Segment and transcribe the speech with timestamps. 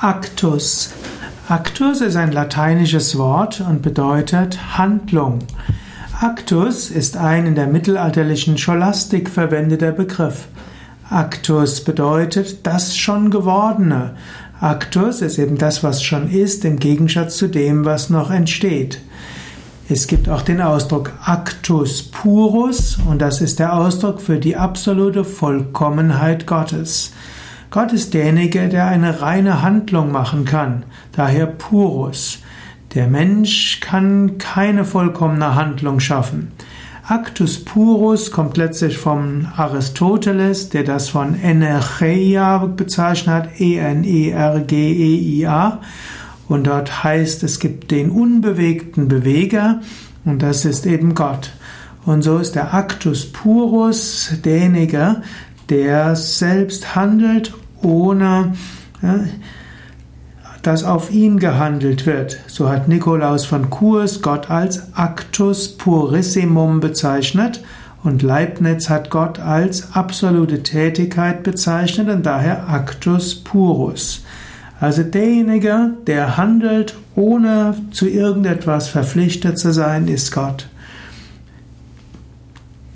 [0.00, 0.90] Actus.
[1.48, 5.38] Actus ist ein lateinisches Wort und bedeutet Handlung.
[6.20, 10.48] Actus ist ein in der mittelalterlichen Scholastik verwendeter Begriff.
[11.08, 14.16] Actus bedeutet das schon Gewordene.
[14.60, 19.00] Actus ist eben das, was schon ist, im Gegensatz zu dem, was noch entsteht.
[19.88, 25.24] Es gibt auch den Ausdruck Actus purus und das ist der Ausdruck für die absolute
[25.24, 27.12] Vollkommenheit Gottes.
[27.70, 32.38] Gott ist derjenige, der eine reine Handlung machen kann, daher purus.
[32.94, 36.52] Der Mensch kann keine vollkommene Handlung schaffen.
[37.08, 44.20] Actus purus kommt letztlich vom Aristoteles, der das von Energeia bezeichnet hat, E-N-E-R-G-E-I-A.
[46.48, 49.82] Und dort heißt, es gibt den unbewegten Beweger
[50.24, 51.52] und das ist eben Gott.
[52.04, 55.22] Und so ist der Actus purus derjenige,
[55.68, 57.52] der selbst handelt,
[57.82, 58.54] ohne
[60.62, 62.38] dass auf ihn gehandelt wird.
[62.48, 67.62] So hat Nikolaus von Kurs Gott als Actus purissimum bezeichnet
[68.02, 74.24] und Leibniz hat Gott als absolute Tätigkeit bezeichnet und daher Actus purus.
[74.78, 80.68] Also derjenige, der handelt, ohne zu irgendetwas verpflichtet zu sein, ist Gott.